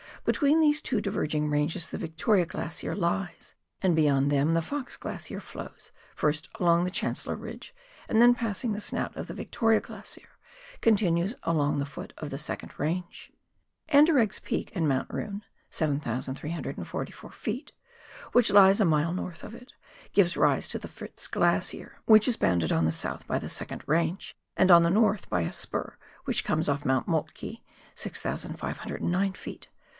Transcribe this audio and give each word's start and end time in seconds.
Between 0.23 0.59
these 0.59 0.81
two 0.81 1.01
diverging 1.01 1.49
ranges 1.49 1.87
the 1.89 1.97
Victoria 1.97 2.45
Glacier 2.45 2.95
lies, 2.95 3.53
and 3.83 3.97
bej^ond 3.97 4.29
them 4.29 4.53
the 4.53 4.61
Fox 4.61 4.95
Glacier 4.95 5.39
flows, 5.39 5.91
first 6.15 6.49
along 6.59 6.83
the 6.83 6.91
Chancellor 6.91 7.35
ridge, 7.35 7.73
and 8.07 8.19
then 8.21 8.35
passing 8.35 8.73
the 8.73 8.81
snout 8.81 9.15
of 9.15 9.25
the 9.27 9.33
Victoria 9.33 9.79
Glacier, 9.79 10.29
continues 10.79 11.35
along 11.43 11.77
the 11.77 11.85
foot 11.87 12.13
of 12.17 12.29
the 12.31 12.39
second 12.39 12.71
range. 12.79 13.31
Anderegg's 13.89 14.39
Peak 14.39 14.71
and 14.75 14.87
Mount 14.87 15.07
Roon 15.11 15.43
(7,344 15.71 16.75
ft.), 17.31 17.71
which 18.31 18.51
lies 18.51 18.79
a 18.81 18.85
mile 18.85 19.13
north 19.13 19.43
of 19.43 19.53
it, 19.53 19.73
give 20.13 20.35
rise 20.37 20.67
to 20.67 20.79
the 20.79 20.87
Fritz 20.87 21.27
Glacier, 21.27 21.99
which 22.05 22.27
is 22.27 22.37
bounded 22.37 22.71
on 22.71 22.85
the 22.85 22.91
south 22.91 23.25
by 23.27 23.37
the 23.37 23.49
second 23.49 23.83
range, 23.87 24.35
and 24.55 24.71
on 24.71 24.83
the 24.83 24.89
north 24.91 25.29
by 25.29 25.41
a 25.41 25.53
spur 25.53 25.97
which 26.25 26.43
comes 26.43 26.69
off 26.69 26.85
Mount 26.85 27.07
Moltke 27.07 27.61
(6,509 27.95 29.33
ft.) 29.33 29.67